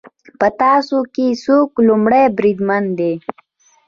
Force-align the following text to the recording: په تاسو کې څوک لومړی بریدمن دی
په 0.39 0.47
تاسو 0.61 0.97
کې 1.13 1.27
څوک 1.43 1.69
لومړی 1.87 2.23
بریدمن 2.37 2.83
دی 2.97 3.13